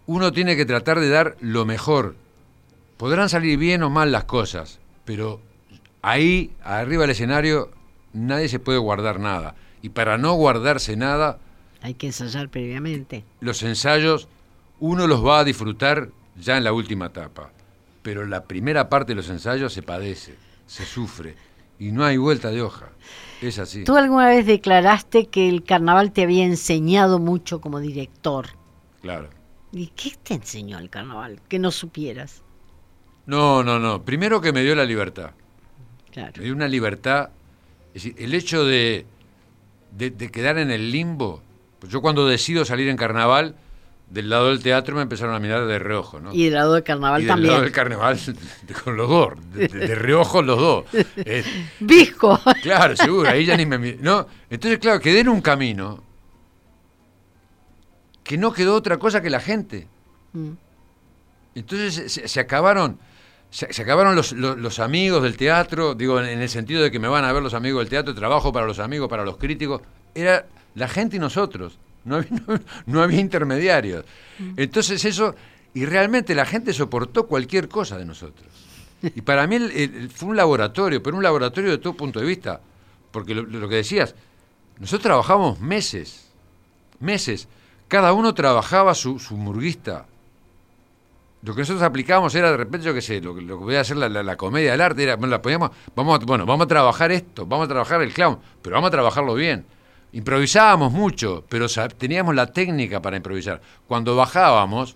[0.07, 2.15] Uno tiene que tratar de dar lo mejor.
[2.97, 5.39] Podrán salir bien o mal las cosas, pero
[6.01, 7.69] ahí, arriba del escenario,
[8.11, 9.53] nadie se puede guardar nada.
[9.83, 11.37] Y para no guardarse nada,
[11.83, 13.23] Hay que ensayar previamente.
[13.39, 14.27] los ensayos
[14.79, 16.09] uno los va a disfrutar
[16.41, 17.51] ya en la última etapa,
[18.01, 20.33] pero la primera parte de los ensayos se padece,
[20.65, 21.35] se sufre
[21.77, 22.89] y no hay vuelta de hoja.
[23.41, 23.83] Es así.
[23.83, 28.47] Tú alguna vez declaraste que el carnaval te había enseñado mucho como director.
[29.01, 29.29] Claro.
[29.71, 31.39] ¿Y qué te enseñó el carnaval?
[31.47, 32.41] Que no supieras.
[33.25, 34.03] No, no, no.
[34.03, 35.31] Primero que me dio la libertad.
[36.11, 36.33] Claro.
[36.37, 37.29] Me dio una libertad.
[37.93, 39.05] Es decir, el hecho de,
[39.95, 41.41] de, de quedar en el limbo.
[41.79, 43.55] Pues yo cuando decido salir en carnaval,
[44.09, 46.33] del lado del teatro me empezaron a mirar de reojo, ¿no?
[46.33, 47.51] Y del lado del carnaval Y del también.
[47.51, 48.19] lado del carnaval,
[48.83, 50.85] con los dos, de, reojo los dos.
[51.17, 51.43] Eh,
[51.79, 52.39] Visco.
[52.63, 56.03] Claro, seguro, ahí ya ni me No, entonces, claro, quedé en un camino
[58.23, 59.87] que no quedó otra cosa que la gente.
[60.33, 60.51] Mm.
[61.55, 62.99] Entonces se- se, se acabaron,
[63.49, 66.91] se, se acabaron los, los- los amigos del teatro, digo, en, en el sentido de
[66.91, 69.37] que me van a ver los amigos del teatro, trabajo para los amigos, para los
[69.37, 69.81] críticos.
[70.13, 70.45] Era
[70.75, 71.79] la gente y nosotros.
[72.09, 74.03] No había, no- no había intermediarios.
[74.57, 75.35] Entonces eso,
[75.73, 78.47] y realmente la gente soportó cualquier cosa de nosotros.
[79.01, 82.25] Y para mí el- el- fue un laboratorio, pero un laboratorio de todo punto de
[82.25, 82.59] vista.
[83.11, 84.13] Porque lo, lo que decías,
[84.79, 86.27] nosotros trabajamos meses,
[86.99, 87.47] meses.
[87.87, 90.05] Cada uno trabajaba su, su murguista.
[91.41, 93.79] Lo que nosotros aplicábamos era de repente, yo qué sé, lo, que- lo que podía
[93.81, 96.65] hacer la, la- la comedia del arte era, bueno, la poníamos, vamos a, bueno, vamos
[96.65, 99.65] a trabajar esto, vamos a trabajar el clown, pero vamos a trabajarlo bien.
[100.11, 101.67] Improvisábamos mucho, pero
[101.97, 103.61] teníamos la técnica para improvisar.
[103.87, 104.95] Cuando bajábamos,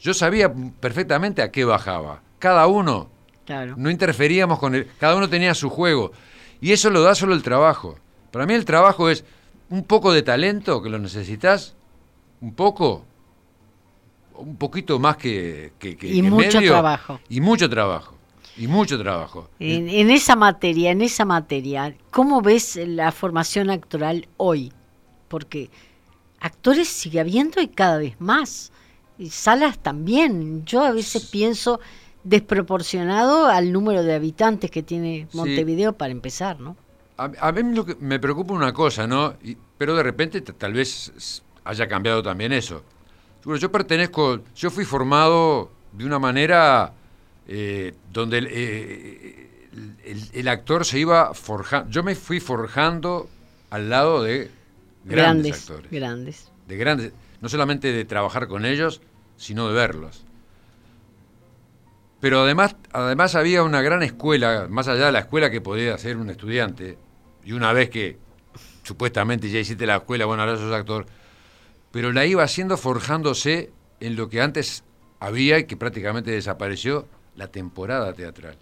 [0.00, 2.20] yo sabía perfectamente a qué bajaba.
[2.38, 3.08] Cada uno
[3.46, 3.74] Claro.
[3.76, 6.12] no interferíamos con él, cada uno tenía su juego.
[6.60, 7.98] Y eso lo da solo el trabajo.
[8.30, 9.24] Para mí el trabajo es
[9.70, 11.74] un poco de talento que lo necesitas,
[12.40, 13.04] un poco,
[14.36, 17.20] un poquito más que, que, que- Y que mucho medio, trabajo.
[17.28, 18.13] Y mucho trabajo.
[18.56, 19.48] Y mucho trabajo.
[19.58, 24.72] En, en esa materia, en esa materia, ¿cómo ves la formación actoral hoy?
[25.28, 25.70] Porque
[26.40, 28.70] actores sigue habiendo y cada vez más.
[29.18, 30.64] Y salas también.
[30.64, 31.80] Yo a veces pienso
[32.22, 35.36] desproporcionado al número de habitantes que tiene Sí.
[35.36, 36.76] Montevideo para empezar, ¿no?
[37.16, 39.34] A, a mí lo que me preocupa una cosa, ¿no?
[39.42, 42.82] Y- pero de repente tal vez haya cambiado también eso.
[43.44, 46.92] Yo pertenezco, yo fui formado de una manera
[47.48, 49.68] eh, donde el, eh,
[50.04, 51.90] el- el actor se iba forjando.
[51.90, 53.28] Yo me fui forjando
[53.70, 54.50] al lado de
[55.04, 55.90] grandes, Grandes, actores.
[55.90, 56.50] grandes.
[56.68, 59.00] De grandes, no solamente de trabajar con ellos,
[59.36, 60.24] sino de verlos.
[62.20, 66.16] Pero además, además había una gran escuela, más allá de la escuela que podía hacer
[66.16, 66.96] un estudiante,
[67.44, 68.16] y una vez que
[68.82, 71.04] supuestamente ya hiciste la escuela, bueno, ahora sos actor,
[71.90, 74.84] pero la iba haciendo forjándose en lo que antes
[75.20, 78.56] había y que prácticamente desapareció, la temporada teatral.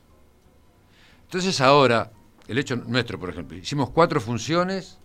[1.24, 2.10] Entonces ahora,
[2.48, 4.98] el hecho nuestro, por ejemplo, hicimos cuatro funciones,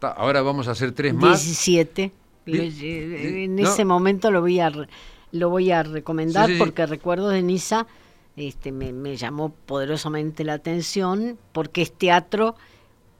[0.00, 1.42] ahora vamos a hacer tres más.
[1.44, 2.12] 17.
[2.46, 2.58] Bien.
[2.64, 3.68] Lo- eh, En No.
[3.68, 4.70] ese momento lo voy a
[5.32, 6.64] lo voy a recomendar Sí, sí, sí.
[6.64, 7.86] porque recuerdo de Nisa
[8.36, 12.54] este, me, me llamó poderosamente la atención porque es teatro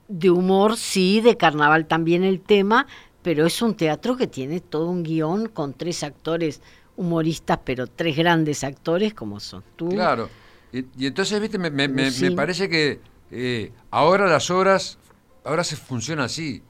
[0.08, 2.86] de humor, sí, de carnaval también el tema,
[3.22, 6.62] pero es un teatro que tiene todo un guion con tres actores
[6.96, 9.88] humoristas, pero tres grandes actores como son tú.
[9.90, 10.28] Claro.
[10.72, 14.98] Y, y entonces, viste, me, me- me- me parece que eh, ahora las obras,
[15.44, 16.62] ahora se funciona así.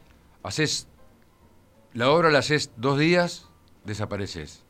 [0.42, 0.86] Haces,
[1.92, 3.46] la obra la haces dos días,
[3.84, 4.64] desapareces.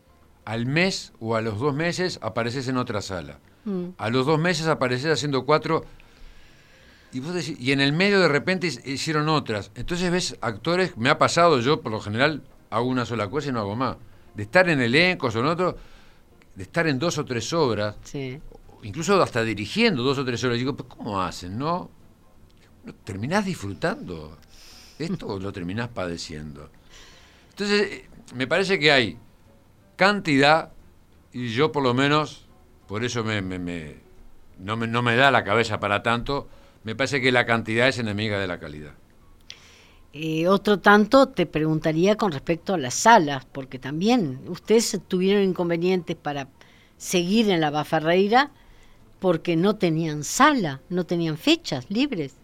[0.45, 3.41] Al mes o a los dos meses apareces en otra sala.
[3.65, 3.87] Mm.
[3.99, 5.85] A los dos meses apareces haciendo cuatro.
[7.13, 9.71] Y, vos decís- y en el medio de repente hicieron otras.
[9.75, 13.53] Entonces ves actores, me ha pasado, yo por lo general hago una sola cosa y
[13.53, 13.97] no hago más.
[14.37, 15.77] De estar en elencos o en otro,
[16.55, 18.39] de estar en dos o tres obras, Sí.
[18.83, 20.59] incluso hasta dirigiendo dos o tres horas.
[20.59, 21.91] Digo, "¿Pero ¿cómo hacen, no?
[22.85, 24.37] ¿No ¿Terminás disfrutando?
[24.99, 26.71] Esto o lo terminás padeciendo.
[27.51, 29.19] Entonces, eh, me parece que hay
[29.97, 30.73] cantidad,
[31.33, 32.47] y yo por lo menos,
[32.87, 33.97] por eso me, me- me-
[34.59, 36.49] no, me, no me da la cabeza para tanto,
[36.85, 38.93] me parece que la cantidad es enemiga de la calidad.
[40.19, 46.17] Eh, otro tanto te preguntaría con respecto a las salas, porque también ustedes tuvieron inconvenientes
[46.17, 46.49] para
[46.97, 48.51] seguir en la Baferreira
[49.19, 52.35] porque no tenían sala, no tenían fechas libres.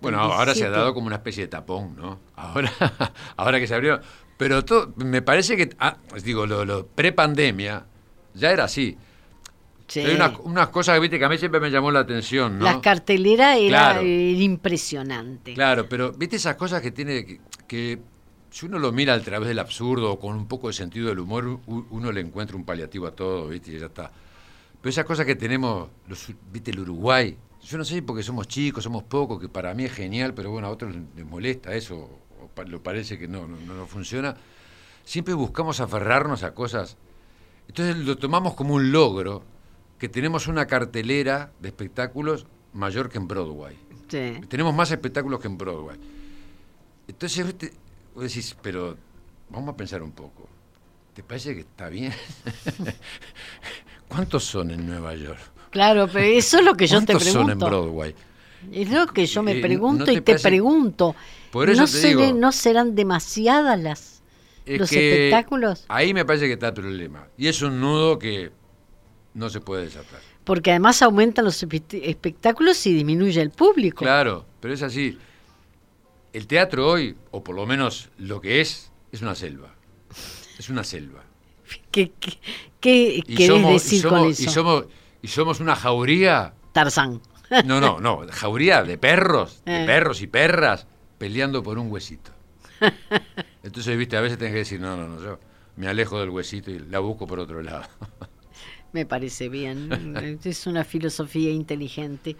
[0.00, 0.70] Bueno, ahora se ha 17.
[0.70, 2.18] dado como una especie de tapón, ¿no?
[2.34, 2.72] Ahora,
[3.36, 4.00] ahora que se abrió.
[4.38, 7.84] Pero todo, me parece que, ah, digo, lo, lo pre-pandemia
[8.32, 8.96] ya era así.
[9.88, 10.00] Sí.
[10.00, 12.64] Hay unas, unas cosas que, viste, que a mí siempre me llamó la atención, ¿no?
[12.66, 14.00] La cartelera era, Claro.
[14.02, 15.54] era impresionante.
[15.54, 17.98] Claro, pero viste esas cosas que tiene que, que
[18.50, 21.18] si uno lo mira a través del absurdo o con un poco de sentido del
[21.18, 24.10] humor, uno le encuentra un paliativo a todo, viste, y ya está.
[24.80, 28.46] Pero esas cosas que tenemos, los, viste, el Uruguay, yo no sé si porque somos
[28.46, 31.96] chicos, somos pocos, que para mí es genial, pero bueno, a otros les molesta eso,
[32.42, 34.36] o pa- lo parece que no, no, no funciona.
[35.04, 36.96] Siempre buscamos aferrarnos a cosas.
[37.68, 39.42] Entonces lo tomamos como un logro
[39.98, 43.76] que tenemos una cartelera de espectáculos mayor que en Broadway.
[44.08, 44.40] Sí.
[44.48, 45.98] Tenemos más espectáculos que en Broadway.
[47.08, 47.44] Entonces,
[48.14, 48.96] vos decís, pero
[49.50, 50.48] vamos a pensar un poco.
[51.14, 52.12] ¿Te parece que está bien?
[54.08, 55.38] ¿Cuántos son en Nueva York?
[55.70, 57.66] Claro, pero eso es lo que yo te ¿Cuántos son en pregunto.
[57.66, 58.14] Broadway?
[58.72, 61.14] Es lo que yo me Eh, pregunto ¿no te y te parece- pregunto.
[61.50, 62.38] Por eso ¿No, te seré- digo.
[62.38, 64.22] ¿No serán demasiadas las
[64.66, 65.84] los espectáculos?
[65.88, 67.26] Ahí me parece que está el problema.
[67.36, 68.50] Y es un nudo que
[69.38, 70.20] no se puede desatar.
[70.44, 74.04] Porque además aumentan los espe- espectáculos y disminuye el público.
[74.04, 75.16] Claro, pero es así.
[76.32, 79.74] El teatro hoy, o por lo menos lo que es, es una selva.
[80.58, 81.22] Es una selva.
[81.90, 82.38] ¿Qué, qué,
[82.80, 84.50] qué Y querés somos, y decir somos- con y eso?
[84.50, 84.84] somos,
[85.22, 87.20] y somos una jauría Tarzán.
[87.64, 89.86] No, no, no, jauría de perros, de Eh.
[89.86, 92.30] perros y perras peleando por un huesito.
[93.62, 95.38] Entonces, viste, a veces tenés que decir, no, no, no, yo
[95.76, 97.84] me alejo del huesito y la busco por otro lado.
[98.92, 100.38] Me parece bien.
[100.44, 102.36] es una filosofía inteligente.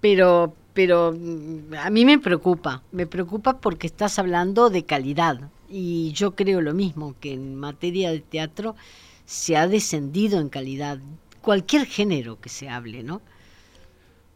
[0.00, 2.82] Pero, pero mm, a mí me preocupa.
[2.92, 5.50] Me preocupa porque estás hablando de calidad.
[5.68, 8.76] Y yo creo lo mismo, que en materia de teatro
[9.24, 10.98] se ha descendido en calidad.
[11.40, 13.22] Cualquier género que se hable, ¿no?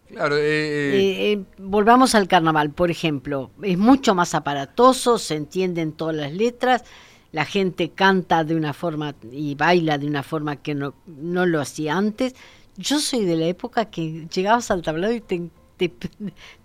[0.08, 3.50] Claro, eh, eh, Eh, eh, volvamos al carnaval, por ejemplo.
[3.62, 6.84] Es mucho más aparatoso, se entienden todas las letras,
[7.32, 11.60] la gente canta de una forma y baila de una forma que no, no lo
[11.60, 12.34] hacía antes.
[12.76, 16.10] Yo soy de la época que llegabas al tablado y te, te, te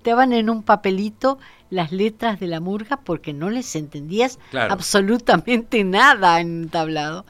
[0.04, 1.38] daban en un papelito
[1.70, 4.74] las letras de la murga porque no les entendías Claro.
[4.74, 7.26] absolutamente nada en un tablado.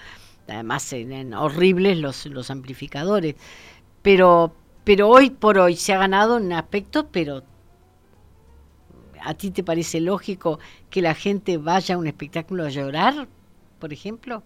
[0.47, 3.35] Además eran horribles los, los amplificadores.
[4.01, 7.43] Pero, pero hoy por hoy se ha ganado un aspecto, pero
[9.25, 10.59] ¿a ti te parece lógico
[10.89, 13.27] que la gente vaya a un espectáculo a llorar,
[13.79, 14.43] por ejemplo?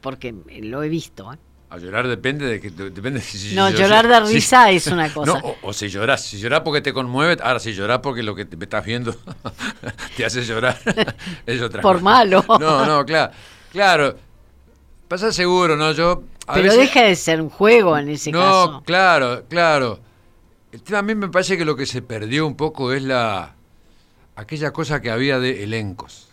[0.00, 1.32] Porque lo he visto.
[1.32, 1.38] ¿eh?
[1.70, 4.86] a llorar depende de que de- depende si- si- No, llorar de si- risa es
[4.86, 5.32] una cosa.
[5.40, 8.34] No, o, o si lloras, si lloras porque te conmueve, ahora si lloras porque lo
[8.36, 9.12] que te me estás viendo
[10.16, 10.78] te hace llorar,
[11.46, 12.04] es otra Por cosa.
[12.04, 12.44] malo.
[12.60, 13.32] No, no, claro.
[13.72, 14.16] Claro.
[15.08, 15.90] Pasa seguro, ¿no?
[15.92, 16.22] Yo.
[16.46, 18.82] a Pero veces- deja de ser un juego en ese no, caso.
[18.86, 19.98] claro, claro.
[20.70, 23.53] El tema a mí me parece que lo que se perdió un poco es la
[24.36, 26.28] aquella cosa que había de elencos.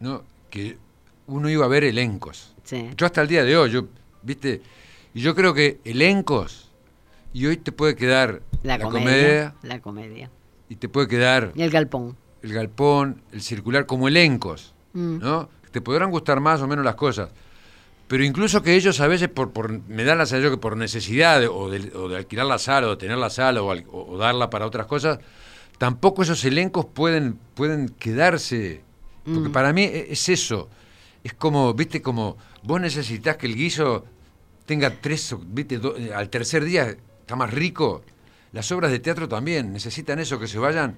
[0.00, 0.22] ¿No?
[0.50, 0.76] Que
[1.26, 2.54] uno iba a ver elencos.
[2.64, 2.90] Sí.
[2.96, 3.86] Yo hasta el día de hoy, yo,
[4.22, 4.60] ¿viste?
[5.14, 6.68] Y yo creo que elencos
[7.32, 10.30] y hoy te puede quedar La, la, comedia, comedia La comedia.
[10.68, 12.16] y te puede quedar Y el galpón.
[12.42, 15.18] el galpón, el circular como elencos, Mm.
[15.20, 15.48] ¿no?
[15.70, 17.30] Te podrán gustar más o menos las cosas,
[18.08, 21.40] pero incluso que ellos a veces, por, por me dan la sensación que por necesidad
[21.40, 23.86] de- o, de, o de alquilar la sala o de tener la sala o, al-
[23.90, 25.18] o- o darla para otras cosas,
[25.86, 28.82] tampoco esos elencos pueden, pueden quedarse,
[29.24, 29.52] porque Mm.
[29.52, 30.68] para mí e- es eso,
[31.24, 34.04] es como, viste, como vos necesitas que el guiso
[34.64, 38.02] tenga tres, viste, do- eh, al tercer día está más rico.
[38.52, 40.94] Las obras de teatro también necesitan eso, que se vayan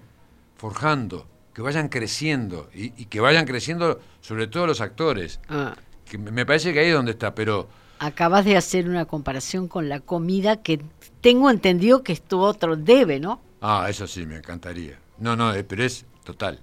[0.59, 5.41] forjando, que vayan creciendo y, y que vayan creciendo sobre todo los actores.
[5.49, 7.69] Ah, Que me parece que ahí es donde está, pero
[8.01, 10.83] acabas de hacer una comparación con la comida que
[11.23, 13.41] tengo entendido que esto otro debe, ¿no?
[13.67, 14.99] Ah, eso sí me encantaría.
[15.19, 16.61] No, no, eh, pero es total.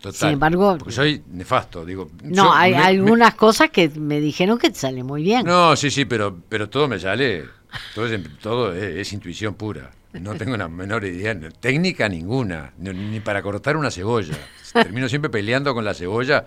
[0.00, 0.14] Total.
[0.18, 2.10] Sin embargo- porque soy nefasto, digo.
[2.22, 5.46] No, yo hay me- me- algunas cosas que me dijeron que te sale muy bien.
[5.46, 7.44] No, sí, sí, pero, pero todo me sale,
[7.94, 9.90] todo, es, todo es, es intuición pura.
[10.12, 14.34] No tengo la menor idea, no- técnica ninguna, ni, ni para cortar una cebolla.
[14.74, 16.46] Termino siempre peleando con la cebolla.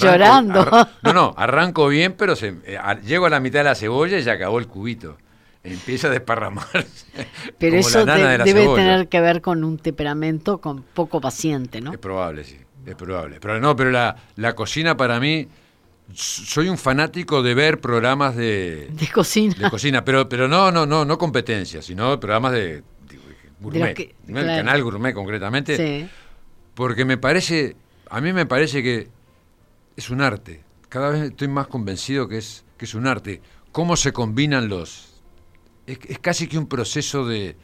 [0.00, 0.60] Llorando.
[0.60, 3.74] arra- no, no, arranco bien, pero se, eh, a- llego a la mitad de la
[3.74, 5.16] cebolla y ya acabó el cubito.
[5.64, 7.06] Empieza a desparramarse.
[7.58, 8.82] Pero como eso la nana de- de la debe cebolla.
[8.82, 11.92] tener que ver con un temperamento con poco paciente, ¿no?
[11.92, 13.38] Es probable, sí, es probable.
[13.40, 15.48] Pero no, pero la, la cocina para mí,
[16.14, 19.54] soy un fanático de ver programas de, De cocina.
[19.58, 23.18] de cocina, pero, pero no, no, no, no competencias, sino programas de, de
[23.60, 24.40] gourmet, que- ¿no?
[24.40, 26.08] el canal gourmet concretamente, Sí.
[26.74, 27.76] porque me parece,
[28.08, 29.08] a mí me parece que
[29.96, 30.62] es un arte.
[30.88, 33.42] Cada vez estoy más convencido que es, que es un arte.
[33.72, 35.07] Cómo se combinan los,
[35.88, 37.56] es, es casi que un proceso de,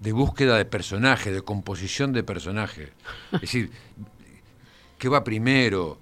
[0.00, 2.92] de búsqueda de personaje, de composición de personaje.
[3.32, 3.70] Es decir,
[4.98, 5.98] ¿qué va primero?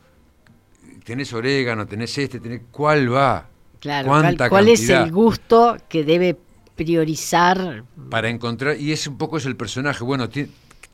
[1.04, 3.48] Tenés orégano, tenés este, tenés, ¿cuál va?
[3.78, 6.36] Claro, ¿Cuánta ¿cuál, cuál es el gusto que debe
[6.76, 7.84] priorizar?
[8.08, 10.48] para encontrar y es un poco es el personaje bueno tiene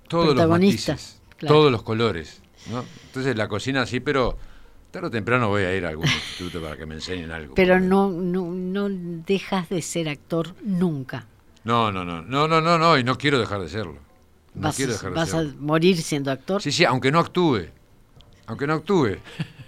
[0.09, 1.55] todos los matices claro.
[1.55, 2.85] todos los colores ¿no?
[3.07, 4.37] entonces la cocina sí pero
[4.97, 7.79] tarde o temprano voy a ir a algún instituto para que me enseñen algo Pero
[7.79, 11.27] no, no, no dejas de ser actor nunca.
[11.65, 13.99] no no no no no no no y no quiero dejar de serlo
[14.55, 17.67] no vas quiero dejar de vas a morir siendo actor, sí sí aunque no actúe
[18.47, 19.17] aunque no actúe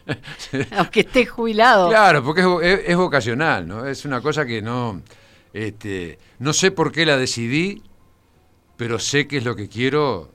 [0.79, 1.91] aunque estés jubilado.
[1.91, 2.47] Claro, porque es,
[2.81, 3.85] es- es vocacional, ¿no?
[3.85, 5.03] Es una cosa que no,
[5.53, 7.83] este, no sé por qué la decidí,
[8.79, 10.33] pero sé que es lo que quiero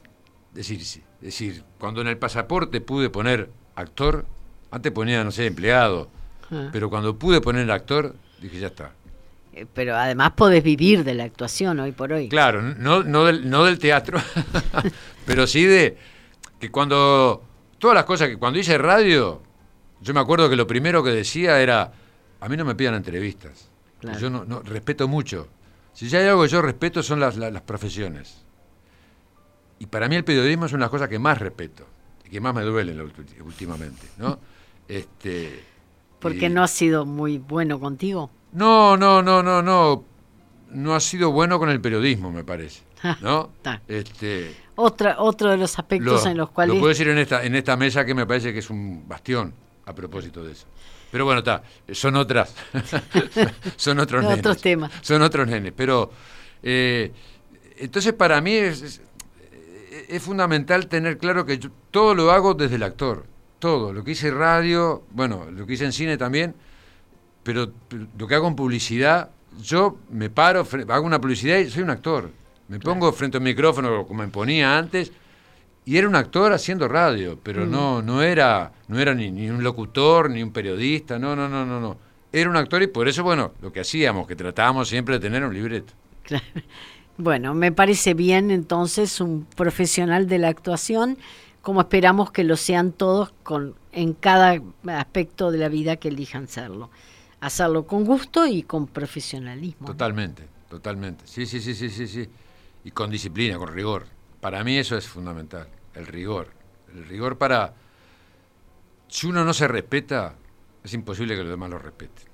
[0.53, 0.79] decir.
[0.81, 4.25] Es decir, cuando en el pasaporte pude poner actor,
[4.73, 6.09] antes ponía, no sé, empleado,
[6.51, 6.69] Ah.
[6.71, 8.91] pero cuando pude poner actor, dije, ya está.
[9.53, 12.27] Eh, Pero además podés vivir de la actuación hoy por hoy.
[12.29, 14.19] Claro, no, no, del, no del teatro,
[15.25, 15.97] pero sí de
[16.59, 17.43] que cuando,
[17.79, 19.41] todas las cosas que cuando hice radio,
[20.01, 21.91] yo me acuerdo que lo primero que decía era,
[22.39, 23.69] a mí no me pidan entrevistas.
[24.01, 24.19] Claro.
[24.19, 25.47] Yo no, no- respeto mucho.
[25.93, 28.43] Si ya hay algo que yo respeto son las, las, las profesiones.
[29.79, 31.85] Y para mí el periodismo es una de las cosas que más respeto
[32.25, 34.39] y que más me ulti- últimamente, ¿no?
[34.87, 35.63] Este,
[36.19, 38.29] Porque y- no ha sido muy bueno contigo.
[38.51, 40.05] no, no, no, no, no.
[40.69, 42.81] No ha sido bueno con el periodismo, me parece.
[43.21, 43.51] ¿No?
[43.87, 47.43] Este, Otra, otro de los aspectos lo, en los lo cuales puedo decir en esta,
[47.43, 49.53] en esta mesa que me parece que es un bastión
[49.85, 50.65] a propósito de eso.
[51.11, 52.55] Pero bueno, está, son otras.
[53.75, 54.39] son otros nenes.
[54.39, 54.91] Otros temas.
[55.01, 55.73] Son otros nenes.
[55.75, 56.09] Pero
[56.63, 57.11] eh,
[57.77, 59.01] entonces para mí es, es,
[60.09, 63.25] es fundamental tener claro que yo todo lo hago desde el actor.
[63.63, 63.93] Todo.
[63.93, 66.53] Lo que hice en radio, bueno, lo que hice en cine también,
[67.43, 67.71] pero
[68.17, 69.29] lo que hago en publicidad,
[69.61, 72.29] yo me paro, hago una publicidad y soy un actor.
[72.67, 75.13] Me pongo frente a un micrófono como me ponía antes
[75.85, 79.63] y era un actor haciendo radio, pero no no era no era ni, ni un
[79.63, 81.97] locutor ni un periodista, no, no, no, no, no.
[82.33, 85.41] Era un actor y por eso, bueno, lo que hacíamos, que tratábamos siempre de tener
[85.41, 85.93] un libreto.
[86.23, 86.43] Claro.
[87.15, 91.17] Bueno, me parece bien entonces un profesional de la actuación,
[91.63, 96.49] como esperamos que lo sean todos con, en cada aspecto de la vida que elijan
[96.49, 96.89] serlo.
[97.39, 99.87] Hacerlo con gusto y con profesionalismo.
[99.87, 101.25] Totalmente, totalmente.
[101.25, 102.29] Sí, sí, sí, sí, sí, sí.
[102.83, 104.07] Y con disciplina, con rigor.
[104.41, 106.49] Para mí eso es fundamental, el rigor.
[106.93, 107.73] El rigor para...
[109.07, 110.35] Si uno no se respeta,
[110.83, 112.25] es imposible que los demás lo respeten.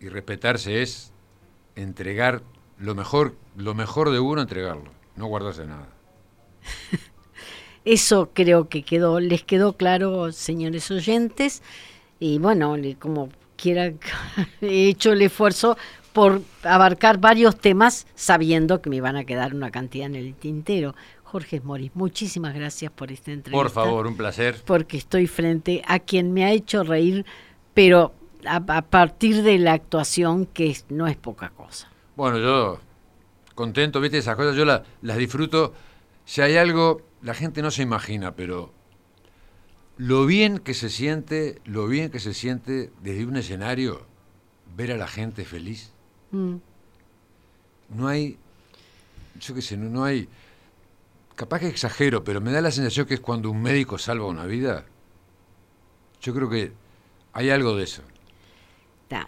[0.00, 1.12] Y respetarse es
[1.76, 2.42] entregar
[2.78, 5.88] lo mejor, lo mejor de uno, entregarlo, no guardarse nada.
[7.90, 11.60] Eso creo que quedó, les quedó claro, señores oyentes.
[12.20, 13.92] y bueno, como quiera,
[14.60, 15.76] he hecho el esfuerzo
[16.12, 20.94] por abarcar varios temas sabiendo que me van a quedar una cantidad en el tintero.
[21.24, 23.60] Jorge Moris, muchísimas gracias por esta entrevista.
[23.60, 24.62] Por favor, un placer.
[24.64, 27.26] Porque estoy frente a quien me ha hecho reír,
[27.74, 28.14] pero
[28.46, 31.90] a, partir de la actuación, que no es poca cosa.
[32.14, 32.78] Bueno, yo
[33.56, 35.74] contento, viste, esas cosas yo las disfruto.
[36.24, 38.72] Si hay algo, la gente no se imagina, pero
[39.96, 44.06] lo bien que se siente, lo bien que se siente desde un escenario
[44.76, 45.92] ver a la gente feliz.
[46.30, 46.56] Mm.
[47.90, 48.38] No hay,
[49.38, 50.28] yo qué sé, no, hay,
[51.34, 54.46] capaz que exagero, pero me da la sensación que es cuando un médico salva una
[54.46, 54.86] vida.
[56.22, 56.72] Yo creo que
[57.32, 58.02] hay algo de eso.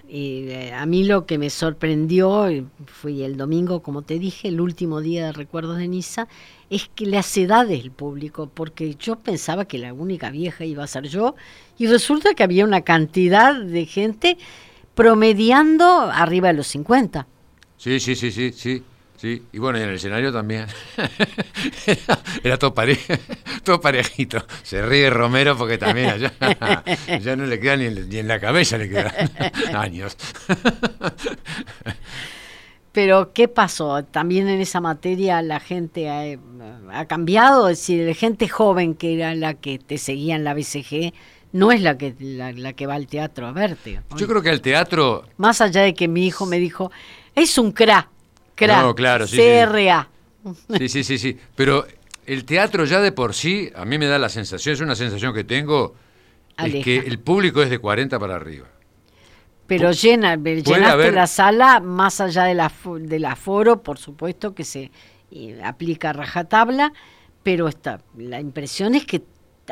[0.08, 2.46] Y, eh, a mí lo que me sorprendió,
[2.86, 6.28] fue el domingo, como te dije, el último día de recuerdos de Niza,
[6.70, 10.86] es que las edades del público, porque yo pensaba que la única vieja iba a
[10.86, 11.34] ser yo,
[11.78, 14.38] y resulta que había una cantidad de gente
[14.94, 17.26] promediando arriba de los 50.
[17.76, 18.82] Sí, sí, sí, sí, sí.
[19.22, 20.66] Sí, y bueno, y en el escenario también.
[22.42, 22.74] era, todo,
[23.62, 24.44] todo parejito.
[24.64, 26.82] Se ríe Romero porque también ya,
[27.20, 29.14] ya no le queda ni, ni en la cabeza, le quedan
[29.76, 30.16] años.
[32.90, 34.02] Pero, ¿qué pasó?
[34.02, 36.10] También en esa materia la gente
[36.90, 40.52] ha, cambiado, es decir, la gente joven que era la que te seguía en la
[40.52, 41.14] BCG
[41.52, 44.00] no es la que, la, que va al teatro a verte.
[44.16, 45.26] Yo creo que al teatro...
[45.36, 46.90] Más allá de que mi hijo me dijo,
[47.36, 48.08] es un cra,
[48.66, 50.08] cra, no, claro, sí, CRA.
[50.78, 50.88] Sí.
[50.88, 51.86] sí, sí, sí, pero
[52.26, 55.34] el teatro ya de por sí, a mí me da la sensación, es una sensación
[55.34, 55.94] que tengo,
[56.58, 58.66] es que el público es de 40 para arriba.
[59.66, 64.90] Pero llena, llenaste la sala más allá de la, del aforo, por supuesto que se
[65.30, 66.92] eh, aplica rajatabla,
[67.42, 69.22] pero está, la impresión es que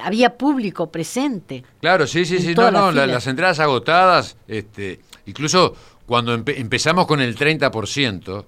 [0.01, 1.65] había público presente.
[1.81, 5.75] Claro, sí, sí, sí, no, no, las entradas agotadas, este, incluso
[6.07, 8.45] cuando empezamos con el 30%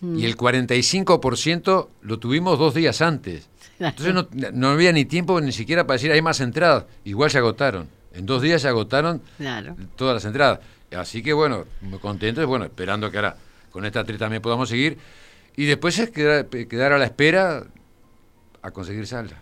[0.00, 0.18] mm.
[0.18, 3.48] y el 45% lo tuvimos dos días antes.
[3.78, 6.84] Entonces no, había ni tiempo ni siquiera para decir hay más entradas.
[7.04, 7.88] Igual se agotaron.
[8.12, 9.22] En dos días se agotaron
[9.96, 10.60] todas las entradas.
[10.94, 13.36] Así que bueno, muy contento y bueno, esperando que ahora
[13.70, 14.98] con esta actriz también podamos seguir.
[15.56, 17.64] Y después es quedar, quedar a la espera
[18.62, 19.40] a conseguir salda.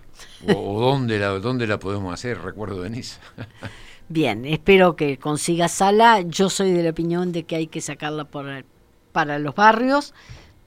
[0.54, 3.18] O, dónde, la, dónde la podemos hacer, recuerdo Denise.
[4.08, 6.22] Bien, espero que consiga sala.
[6.22, 8.64] Yo soy de la opinión de que hay que sacarla por,
[9.12, 10.14] para los barrios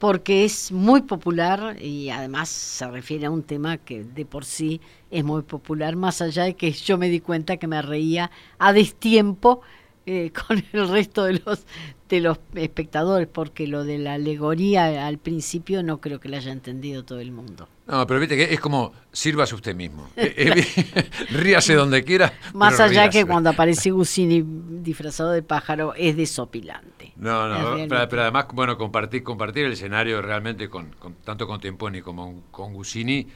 [0.02, 4.82] porque es muy popular y además se refiere a un tema que de por sí
[5.12, 8.74] es muy popular, más allá de que yo me di cuenta que me reía a
[8.74, 9.62] destiempo
[10.08, 11.68] eh, con el resto de los
[12.10, 16.52] de los espectadores, porque lo de la alegoría al principio no creo que la haya
[16.52, 17.70] entendido todo el mundo.
[17.88, 20.10] No, pero viste que es como sírvase usted mismo.
[20.18, 22.34] Eh, eh, ríase donde quiera.
[22.54, 24.44] Más allá que cuando aparece Gusini
[24.82, 26.91] disfrazado de pájaro es desopilante.
[27.22, 32.46] No, no, pero, además, bueno, compartir, compartir el escenario realmente con, tanto con Temponi como
[32.50, 33.28] con Gusini.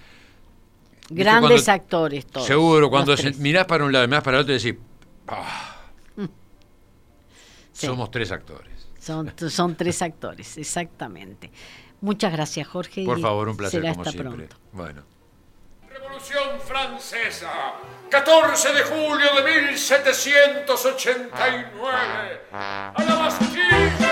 [1.12, 2.48] Grandes actores todos.
[2.48, 4.82] Seguro, cuando mirás para un lado y mirás para el otro y decís,
[5.28, 5.76] ah,
[7.74, 8.88] somos tres actores.
[9.00, 11.52] Son, son tres actores, exactamente.
[12.02, 13.06] Muchas gracias, Jorge.
[13.06, 14.48] Por favor, un placer como siempre.
[14.48, 14.58] Pronto.
[14.72, 15.15] Bueno.
[15.96, 17.50] Revolución Francesa,
[18.10, 22.42] 14 de julio de 1789.
[22.52, 24.05] A la Bastilla.